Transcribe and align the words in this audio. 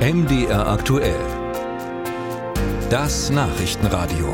MDR 0.00 0.66
aktuell. 0.66 1.20
Das 2.88 3.28
Nachrichtenradio. 3.28 4.32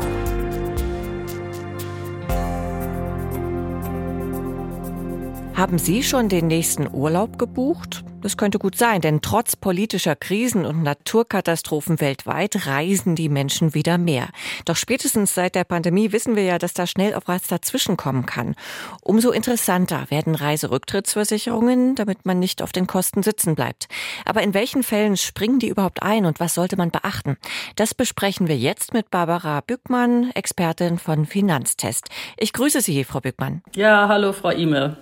Haben 5.53 5.77
Sie 5.77 6.03
schon 6.03 6.29
den 6.29 6.47
nächsten 6.47 6.87
Urlaub 6.89 7.37
gebucht? 7.37 8.05
Das 8.21 8.35
könnte 8.35 8.57
gut 8.57 8.75
sein, 8.75 9.01
denn 9.01 9.21
trotz 9.21 9.55
politischer 9.55 10.15
Krisen 10.15 10.65
und 10.65 10.81
Naturkatastrophen 10.81 12.01
weltweit 12.01 12.65
reisen 12.65 13.15
die 13.15 13.29
Menschen 13.29 13.75
wieder 13.75 13.99
mehr. 13.99 14.29
Doch 14.65 14.75
spätestens 14.75 15.35
seit 15.35 15.53
der 15.53 15.63
Pandemie 15.63 16.11
wissen 16.11 16.35
wir 16.35 16.43
ja, 16.43 16.57
dass 16.57 16.73
da 16.73 16.87
schnell 16.87 17.13
auch 17.13 17.23
was 17.27 17.43
dazwischenkommen 17.47 18.25
kann. 18.25 18.55
Umso 19.01 19.31
interessanter 19.31 20.07
werden 20.09 20.33
Reiserücktrittsversicherungen, 20.33 21.95
damit 21.95 22.25
man 22.25 22.39
nicht 22.39 22.63
auf 22.63 22.71
den 22.71 22.87
Kosten 22.87 23.21
sitzen 23.21 23.53
bleibt. 23.53 23.87
Aber 24.25 24.41
in 24.41 24.55
welchen 24.55 24.81
Fällen 24.81 25.15
springen 25.15 25.59
die 25.59 25.69
überhaupt 25.69 26.01
ein 26.01 26.25
und 26.25 26.39
was 26.39 26.55
sollte 26.55 26.75
man 26.75 26.89
beachten? 26.89 27.37
Das 27.75 27.93
besprechen 27.93 28.47
wir 28.47 28.57
jetzt 28.57 28.93
mit 28.93 29.11
Barbara 29.11 29.61
Bückmann, 29.61 30.31
Expertin 30.33 30.97
von 30.97 31.27
Finanztest. 31.27 32.09
Ich 32.35 32.51
grüße 32.51 32.81
Sie, 32.81 33.03
Frau 33.03 33.21
Bückmann. 33.21 33.61
Ja, 33.75 34.07
hallo, 34.07 34.33
Frau 34.33 34.49
Ime. 34.49 34.97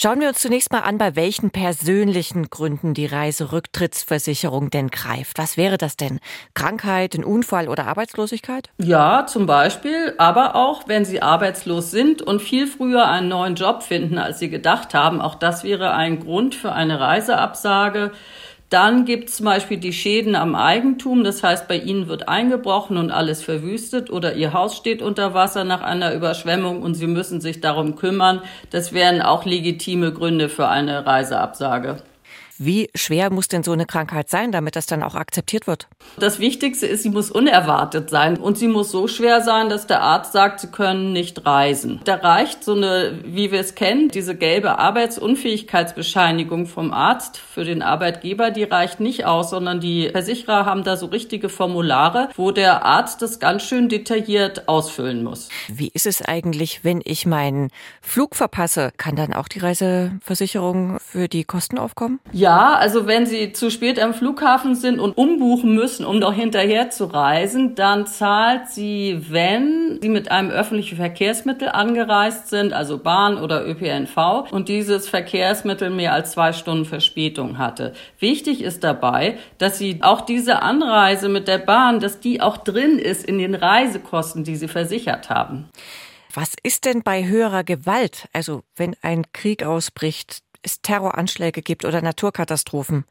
Schauen 0.00 0.20
wir 0.20 0.28
uns 0.28 0.38
zunächst 0.38 0.70
mal 0.70 0.82
an, 0.82 0.96
bei 0.96 1.16
welchen 1.16 1.50
persönlichen 1.50 2.50
Gründen 2.50 2.94
die 2.94 3.06
Reiserücktrittsversicherung 3.06 4.70
denn 4.70 4.90
greift. 4.90 5.38
Was 5.38 5.56
wäre 5.56 5.76
das 5.76 5.96
denn? 5.96 6.20
Krankheit, 6.54 7.16
ein 7.16 7.24
Unfall 7.24 7.68
oder 7.68 7.88
Arbeitslosigkeit? 7.88 8.70
Ja, 8.78 9.26
zum 9.26 9.46
Beispiel, 9.46 10.14
aber 10.16 10.54
auch 10.54 10.86
wenn 10.86 11.04
Sie 11.04 11.20
arbeitslos 11.20 11.90
sind 11.90 12.22
und 12.22 12.40
viel 12.40 12.68
früher 12.68 13.08
einen 13.08 13.26
neuen 13.26 13.56
Job 13.56 13.82
finden, 13.82 14.18
als 14.18 14.38
Sie 14.38 14.50
gedacht 14.50 14.94
haben. 14.94 15.20
Auch 15.20 15.34
das 15.34 15.64
wäre 15.64 15.92
ein 15.94 16.20
Grund 16.20 16.54
für 16.54 16.70
eine 16.70 17.00
Reiseabsage. 17.00 18.12
Dann 18.70 19.06
gibt 19.06 19.30
es 19.30 19.36
zum 19.36 19.46
Beispiel 19.46 19.78
die 19.78 19.94
Schäden 19.94 20.34
am 20.34 20.54
Eigentum. 20.54 21.24
Das 21.24 21.42
heißt, 21.42 21.68
bei 21.68 21.78
Ihnen 21.78 22.06
wird 22.06 22.28
eingebrochen 22.28 22.98
und 22.98 23.10
alles 23.10 23.42
verwüstet 23.42 24.10
oder 24.10 24.34
Ihr 24.34 24.52
Haus 24.52 24.76
steht 24.76 25.00
unter 25.00 25.32
Wasser 25.32 25.64
nach 25.64 25.80
einer 25.80 26.12
Überschwemmung 26.12 26.82
und 26.82 26.94
Sie 26.94 27.06
müssen 27.06 27.40
sich 27.40 27.60
darum 27.60 27.96
kümmern. 27.96 28.42
Das 28.70 28.92
wären 28.92 29.22
auch 29.22 29.46
legitime 29.46 30.12
Gründe 30.12 30.50
für 30.50 30.68
eine 30.68 31.06
Reiseabsage. 31.06 32.02
Wie 32.60 32.90
schwer 32.96 33.30
muss 33.30 33.46
denn 33.46 33.62
so 33.62 33.70
eine 33.70 33.86
Krankheit 33.86 34.28
sein, 34.28 34.50
damit 34.50 34.74
das 34.74 34.86
dann 34.86 35.04
auch 35.04 35.14
akzeptiert 35.14 35.68
wird? 35.68 35.86
Das 36.18 36.40
Wichtigste 36.40 36.88
ist, 36.88 37.04
sie 37.04 37.10
muss 37.10 37.30
unerwartet 37.30 38.10
sein 38.10 38.36
und 38.36 38.58
sie 38.58 38.66
muss 38.66 38.90
so 38.90 39.06
schwer 39.06 39.42
sein, 39.42 39.68
dass 39.68 39.86
der 39.86 40.02
Arzt 40.02 40.32
sagt, 40.32 40.58
sie 40.58 40.66
können 40.66 41.12
nicht 41.12 41.46
reisen. 41.46 42.00
Da 42.04 42.16
reicht 42.16 42.64
so 42.64 42.74
eine, 42.74 43.20
wie 43.24 43.52
wir 43.52 43.60
es 43.60 43.76
kennen, 43.76 44.08
diese 44.08 44.34
gelbe 44.34 44.76
Arbeitsunfähigkeitsbescheinigung 44.76 46.66
vom 46.66 46.92
Arzt 46.92 47.36
für 47.36 47.62
den 47.62 47.80
Arbeitgeber, 47.80 48.50
die 48.50 48.64
reicht 48.64 48.98
nicht 48.98 49.24
aus, 49.24 49.50
sondern 49.50 49.78
die 49.78 50.08
Versicherer 50.10 50.66
haben 50.66 50.82
da 50.82 50.96
so 50.96 51.06
richtige 51.06 51.48
Formulare, 51.48 52.28
wo 52.34 52.50
der 52.50 52.84
Arzt 52.84 53.22
das 53.22 53.38
ganz 53.38 53.62
schön 53.62 53.88
detailliert 53.88 54.68
ausfüllen 54.68 55.22
muss. 55.22 55.48
Wie 55.68 55.92
ist 55.94 56.06
es 56.06 56.22
eigentlich, 56.22 56.82
wenn 56.82 57.02
ich 57.04 57.24
meinen 57.24 57.70
Flug 58.02 58.34
verpasse? 58.34 58.90
Kann 58.96 59.14
dann 59.14 59.32
auch 59.32 59.46
die 59.46 59.60
Reiseversicherung 59.60 60.98
für 60.98 61.28
die 61.28 61.44
Kosten 61.44 61.78
aufkommen? 61.78 62.18
Ja, 62.32 62.47
ja, 62.48 62.76
also 62.76 63.06
wenn 63.06 63.26
Sie 63.26 63.52
zu 63.52 63.70
spät 63.70 64.00
am 64.00 64.14
Flughafen 64.14 64.74
sind 64.74 65.00
und 65.00 65.18
umbuchen 65.18 65.74
müssen, 65.74 66.06
um 66.06 66.18
noch 66.18 66.32
hinterher 66.32 66.88
zu 66.88 67.04
reisen, 67.04 67.74
dann 67.74 68.06
zahlt 68.06 68.70
sie, 68.70 69.20
wenn 69.28 69.98
Sie 70.00 70.08
mit 70.08 70.30
einem 70.30 70.48
öffentlichen 70.48 70.96
Verkehrsmittel 70.96 71.68
angereist 71.68 72.48
sind, 72.48 72.72
also 72.72 72.96
Bahn 72.96 73.36
oder 73.36 73.66
ÖPNV, 73.68 74.50
und 74.50 74.70
dieses 74.70 75.10
Verkehrsmittel 75.10 75.90
mehr 75.90 76.14
als 76.14 76.32
zwei 76.32 76.54
Stunden 76.54 76.86
Verspätung 76.86 77.58
hatte. 77.58 77.92
Wichtig 78.18 78.62
ist 78.62 78.82
dabei, 78.82 79.36
dass 79.58 79.76
Sie 79.76 79.98
auch 80.00 80.22
diese 80.22 80.62
Anreise 80.62 81.28
mit 81.28 81.48
der 81.48 81.58
Bahn, 81.58 82.00
dass 82.00 82.18
die 82.18 82.40
auch 82.40 82.56
drin 82.56 82.98
ist 82.98 83.26
in 83.26 83.38
den 83.38 83.54
Reisekosten, 83.54 84.44
die 84.44 84.56
Sie 84.56 84.68
versichert 84.68 85.28
haben. 85.28 85.68
Was 86.32 86.54
ist 86.62 86.86
denn 86.86 87.02
bei 87.02 87.26
höherer 87.26 87.64
Gewalt, 87.64 88.26
also 88.32 88.62
wenn 88.76 88.96
ein 89.02 89.24
Krieg 89.32 89.64
ausbricht, 89.64 90.40
es 90.62 90.82
Terroranschläge 90.82 91.62
gibt 91.62 91.84
oder 91.84 92.02
Naturkatastrophen? 92.02 93.04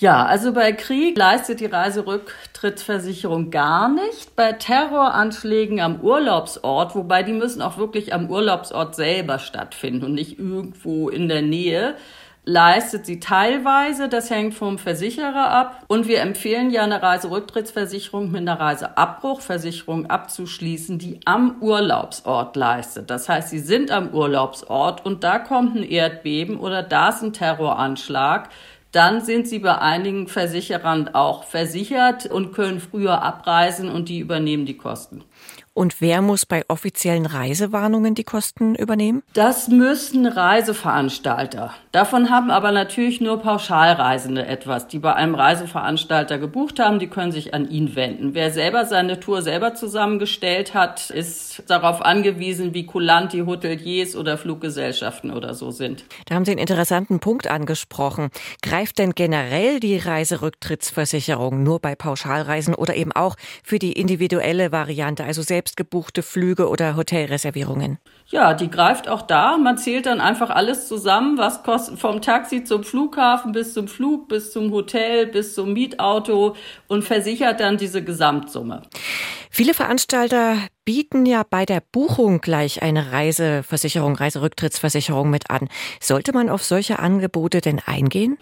Ja, 0.00 0.26
also 0.26 0.52
bei 0.52 0.70
Krieg 0.72 1.18
leistet 1.18 1.58
die 1.58 1.66
Reiserücktrittsversicherung 1.66 3.50
gar 3.50 3.88
nicht. 3.88 4.36
Bei 4.36 4.52
Terroranschlägen 4.52 5.80
am 5.80 6.00
Urlaubsort, 6.00 6.94
wobei 6.94 7.24
die 7.24 7.32
müssen 7.32 7.62
auch 7.62 7.78
wirklich 7.78 8.14
am 8.14 8.30
Urlaubsort 8.30 8.94
selber 8.94 9.40
stattfinden 9.40 10.04
und 10.04 10.14
nicht 10.14 10.38
irgendwo 10.38 11.08
in 11.08 11.26
der 11.26 11.42
Nähe, 11.42 11.96
leistet 12.44 13.06
sie 13.06 13.20
teilweise. 13.20 14.08
Das 14.08 14.30
hängt 14.30 14.54
vom 14.54 14.78
Versicherer 14.78 15.50
ab. 15.50 15.84
Und 15.88 16.08
wir 16.08 16.20
empfehlen 16.20 16.70
ja 16.70 16.82
eine 16.82 17.02
Reiserücktrittsversicherung 17.02 18.30
mit 18.30 18.42
einer 18.42 18.58
Reiseabbruchversicherung 18.58 20.06
abzuschließen, 20.06 20.98
die 20.98 21.20
am 21.24 21.56
Urlaubsort 21.60 22.56
leistet. 22.56 23.10
Das 23.10 23.28
heißt, 23.28 23.50
Sie 23.50 23.58
sind 23.58 23.90
am 23.90 24.10
Urlaubsort 24.10 25.04
und 25.04 25.24
da 25.24 25.38
kommt 25.38 25.76
ein 25.76 25.82
Erdbeben 25.82 26.58
oder 26.58 26.82
da 26.82 27.10
ist 27.10 27.22
ein 27.22 27.32
Terroranschlag 27.32 28.48
dann 28.92 29.20
sind 29.22 29.46
sie 29.46 29.58
bei 29.58 29.76
einigen 29.76 30.28
Versicherern 30.28 31.08
auch 31.14 31.44
versichert 31.44 32.26
und 32.26 32.52
können 32.52 32.80
früher 32.80 33.22
abreisen 33.22 33.90
und 33.90 34.08
die 34.08 34.18
übernehmen 34.18 34.64
die 34.64 34.78
Kosten. 34.78 35.24
Und 35.78 36.00
wer 36.00 36.22
muss 36.22 36.44
bei 36.44 36.64
offiziellen 36.66 37.24
Reisewarnungen 37.24 38.16
die 38.16 38.24
Kosten 38.24 38.74
übernehmen? 38.74 39.22
Das 39.32 39.68
müssen 39.68 40.26
Reiseveranstalter. 40.26 41.72
Davon 41.92 42.30
haben 42.30 42.50
aber 42.50 42.72
natürlich 42.72 43.20
nur 43.20 43.38
Pauschalreisende 43.38 44.44
etwas, 44.44 44.88
die 44.88 44.98
bei 44.98 45.14
einem 45.14 45.36
Reiseveranstalter 45.36 46.38
gebucht 46.38 46.80
haben. 46.80 46.98
Die 46.98 47.06
können 47.06 47.30
sich 47.30 47.54
an 47.54 47.70
ihn 47.70 47.94
wenden. 47.94 48.34
Wer 48.34 48.50
selber 48.50 48.86
seine 48.86 49.20
Tour 49.20 49.40
selber 49.40 49.76
zusammengestellt 49.76 50.74
hat, 50.74 51.10
ist 51.10 51.62
darauf 51.68 52.02
angewiesen, 52.02 52.74
wie 52.74 52.84
kulant 52.84 53.32
die 53.32 53.44
Hoteliers 53.44 54.16
oder 54.16 54.36
Fluggesellschaften 54.36 55.30
oder 55.30 55.54
so 55.54 55.70
sind. 55.70 56.04
Da 56.26 56.34
haben 56.34 56.44
Sie 56.44 56.50
einen 56.50 56.60
interessanten 56.60 57.20
Punkt 57.20 57.46
angesprochen. 57.46 58.30
Greift 58.62 58.98
denn 58.98 59.12
generell 59.12 59.78
die 59.78 59.96
Reiserücktrittsversicherung 59.98 61.62
nur 61.62 61.78
bei 61.78 61.94
Pauschalreisen 61.94 62.74
oder 62.74 62.96
eben 62.96 63.12
auch 63.12 63.36
für 63.62 63.78
die 63.78 63.92
individuelle 63.92 64.72
Variante, 64.72 65.22
also 65.22 65.42
selbst 65.42 65.67
selbst 65.68 65.76
gebuchte 65.76 66.22
Flüge 66.22 66.68
oder 66.68 66.96
Hotelreservierungen? 66.96 67.98
Ja, 68.26 68.54
die 68.54 68.70
greift 68.70 69.08
auch 69.08 69.22
da. 69.22 69.56
Man 69.58 69.78
zählt 69.78 70.06
dann 70.06 70.20
einfach 70.20 70.50
alles 70.50 70.88
zusammen, 70.88 71.38
was 71.38 71.62
kostet 71.62 71.98
vom 71.98 72.20
Taxi 72.20 72.64
zum 72.64 72.84
Flughafen 72.84 73.52
bis 73.52 73.74
zum 73.74 73.88
Flug, 73.88 74.28
bis 74.28 74.52
zum 74.52 74.70
Hotel, 74.70 75.26
bis 75.26 75.54
zum 75.54 75.72
Mietauto 75.72 76.56
und 76.88 77.04
versichert 77.04 77.60
dann 77.60 77.76
diese 77.76 78.02
Gesamtsumme. 78.02 78.82
Viele 79.50 79.74
Veranstalter 79.74 80.56
bieten 80.84 81.26
ja 81.26 81.42
bei 81.48 81.64
der 81.64 81.82
Buchung 81.92 82.40
gleich 82.40 82.82
eine 82.82 83.12
Reiseversicherung, 83.12 84.14
Reiserücktrittsversicherung 84.16 85.30
mit 85.30 85.50
an. 85.50 85.68
Sollte 86.00 86.32
man 86.32 86.48
auf 86.48 86.64
solche 86.64 86.98
Angebote 86.98 87.60
denn 87.60 87.80
eingehen? 87.84 88.38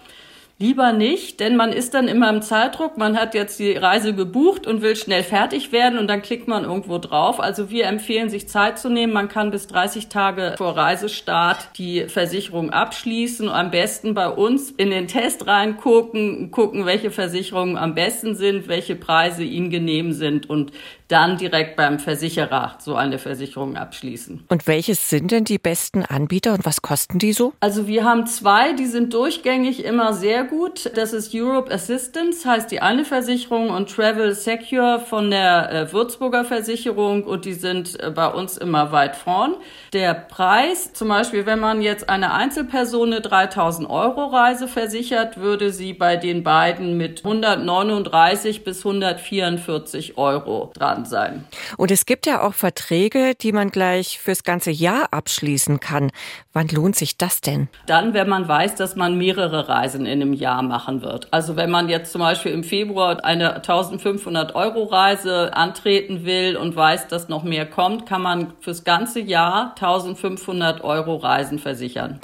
Lieber 0.58 0.94
nicht, 0.94 1.40
denn 1.40 1.54
man 1.54 1.70
ist 1.70 1.92
dann 1.92 2.08
immer 2.08 2.30
im 2.30 2.40
Zeitdruck. 2.40 2.96
Man 2.96 3.18
hat 3.18 3.34
jetzt 3.34 3.58
die 3.58 3.72
Reise 3.72 4.14
gebucht 4.14 4.66
und 4.66 4.80
will 4.80 4.96
schnell 4.96 5.22
fertig 5.22 5.70
werden 5.70 5.98
und 5.98 6.08
dann 6.08 6.22
klickt 6.22 6.48
man 6.48 6.64
irgendwo 6.64 6.96
drauf. 6.96 7.40
Also 7.40 7.68
wir 7.68 7.84
empfehlen, 7.84 8.30
sich 8.30 8.48
Zeit 8.48 8.78
zu 8.78 8.88
nehmen. 8.88 9.12
Man 9.12 9.28
kann 9.28 9.50
bis 9.50 9.66
30 9.66 10.08
Tage 10.08 10.54
vor 10.56 10.74
Reisestart 10.74 11.68
die 11.76 12.08
Versicherung 12.08 12.70
abschließen. 12.70 13.50
Am 13.50 13.70
besten 13.70 14.14
bei 14.14 14.30
uns 14.30 14.70
in 14.70 14.88
den 14.88 15.08
Test 15.08 15.46
reingucken, 15.46 16.50
gucken, 16.50 16.86
welche 16.86 17.10
Versicherungen 17.10 17.76
am 17.76 17.94
besten 17.94 18.34
sind, 18.34 18.66
welche 18.66 18.96
Preise 18.96 19.42
ihnen 19.42 19.68
genehm 19.68 20.12
sind 20.12 20.48
und 20.48 20.72
dann 21.08 21.36
direkt 21.36 21.76
beim 21.76 21.98
Versicherer 21.98 22.76
so 22.78 22.96
eine 22.96 23.18
Versicherung 23.18 23.76
abschließen. 23.76 24.44
Und 24.48 24.66
welches 24.66 25.08
sind 25.08 25.30
denn 25.30 25.44
die 25.44 25.58
besten 25.58 26.02
Anbieter 26.02 26.54
und 26.54 26.64
was 26.64 26.82
kosten 26.82 27.18
die 27.18 27.32
so? 27.32 27.52
Also 27.60 27.86
wir 27.86 28.04
haben 28.04 28.26
zwei, 28.26 28.72
die 28.72 28.86
sind 28.86 29.14
durchgängig 29.14 29.84
immer 29.84 30.14
sehr 30.14 30.45
gut. 30.46 30.90
Das 30.94 31.12
ist 31.12 31.34
Europe 31.34 31.72
Assistance, 31.72 32.48
heißt 32.48 32.70
die 32.70 32.80
eine 32.80 33.04
Versicherung 33.04 33.70
und 33.70 33.90
Travel 33.90 34.34
Secure 34.34 35.00
von 35.00 35.30
der 35.30 35.72
äh, 35.72 35.92
Würzburger 35.92 36.44
Versicherung 36.44 37.24
und 37.24 37.44
die 37.44 37.54
sind 37.54 37.98
äh, 38.00 38.10
bei 38.10 38.28
uns 38.28 38.56
immer 38.56 38.92
weit 38.92 39.16
vorn. 39.16 39.54
Der 39.92 40.14
Preis, 40.14 40.92
zum 40.92 41.08
Beispiel, 41.08 41.46
wenn 41.46 41.60
man 41.60 41.82
jetzt 41.82 42.08
eine 42.08 42.32
Einzelperson 42.32 43.12
eine 43.12 43.20
3000 43.20 43.88
Euro 43.88 44.26
Reise 44.26 44.68
versichert, 44.68 45.38
würde 45.38 45.72
sie 45.72 45.92
bei 45.92 46.16
den 46.16 46.42
beiden 46.42 46.96
mit 46.96 47.24
139 47.24 48.64
bis 48.64 48.78
144 48.84 50.18
Euro 50.18 50.72
dran 50.74 51.04
sein. 51.04 51.44
Und 51.76 51.90
es 51.90 52.06
gibt 52.06 52.26
ja 52.26 52.42
auch 52.42 52.54
Verträge, 52.54 53.34
die 53.34 53.52
man 53.52 53.70
gleich 53.70 54.18
fürs 54.18 54.44
ganze 54.44 54.70
Jahr 54.70 55.08
abschließen 55.12 55.80
kann. 55.80 56.10
Wann 56.52 56.68
lohnt 56.68 56.96
sich 56.96 57.18
das 57.18 57.40
denn? 57.40 57.68
Dann, 57.86 58.14
wenn 58.14 58.28
man 58.28 58.48
weiß, 58.48 58.76
dass 58.76 58.96
man 58.96 59.18
mehrere 59.18 59.68
Reisen 59.68 60.06
in 60.06 60.22
einem 60.22 60.35
Jahr 60.36 60.62
machen 60.62 61.02
wird. 61.02 61.28
Also 61.32 61.56
wenn 61.56 61.70
man 61.70 61.88
jetzt 61.88 62.12
zum 62.12 62.20
Beispiel 62.20 62.52
im 62.52 62.62
Februar 62.62 63.24
eine 63.24 63.56
1500 63.56 64.54
Euro 64.54 64.84
Reise 64.84 65.56
antreten 65.56 66.24
will 66.24 66.56
und 66.56 66.76
weiß, 66.76 67.08
dass 67.08 67.28
noch 67.28 67.42
mehr 67.42 67.66
kommt, 67.66 68.06
kann 68.06 68.22
man 68.22 68.52
fürs 68.60 68.84
ganze 68.84 69.20
Jahr 69.20 69.74
1500 69.76 70.84
Euro 70.84 71.16
Reisen 71.16 71.58
versichern. 71.58 72.20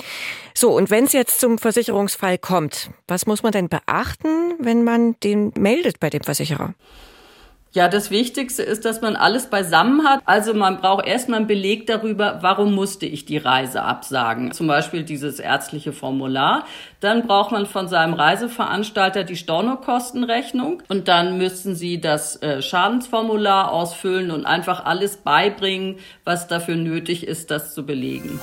So, 0.54 0.70
und 0.70 0.90
wenn 0.90 1.04
es 1.04 1.12
jetzt 1.12 1.40
zum 1.40 1.58
Versicherungsfall 1.58 2.38
kommt, 2.38 2.90
was 3.08 3.26
muss 3.26 3.42
man 3.42 3.52
denn 3.52 3.68
beachten, 3.68 4.54
wenn 4.58 4.84
man 4.84 5.16
den 5.24 5.52
meldet 5.56 5.98
bei 5.98 6.10
dem 6.10 6.22
Versicherer? 6.22 6.74
Ja, 7.74 7.88
das 7.88 8.10
Wichtigste 8.10 8.62
ist, 8.62 8.84
dass 8.84 9.00
man 9.00 9.16
alles 9.16 9.46
beisammen 9.46 10.06
hat. 10.06 10.20
Also 10.26 10.52
man 10.52 10.78
braucht 10.78 11.06
erstmal 11.06 11.38
einen 11.38 11.46
Beleg 11.46 11.86
darüber, 11.86 12.38
warum 12.42 12.74
musste 12.74 13.06
ich 13.06 13.24
die 13.24 13.38
Reise 13.38 13.82
absagen. 13.82 14.52
Zum 14.52 14.66
Beispiel 14.66 15.04
dieses 15.04 15.40
ärztliche 15.40 15.92
Formular. 15.94 16.66
Dann 17.00 17.26
braucht 17.26 17.50
man 17.50 17.64
von 17.64 17.88
seinem 17.88 18.12
Reiseveranstalter 18.12 19.24
die 19.24 19.36
Stornokostenrechnung. 19.36 20.82
Und 20.88 21.08
dann 21.08 21.38
müssen 21.38 21.74
Sie 21.74 21.98
das 21.98 22.42
äh, 22.42 22.60
Schadensformular 22.60 23.72
ausfüllen 23.72 24.30
und 24.32 24.44
einfach 24.44 24.84
alles 24.84 25.16
beibringen, 25.16 25.96
was 26.24 26.48
dafür 26.48 26.76
nötig 26.76 27.26
ist, 27.26 27.50
das 27.50 27.72
zu 27.72 27.86
belegen. 27.86 28.38